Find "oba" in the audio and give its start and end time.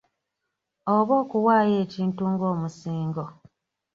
0.95-1.13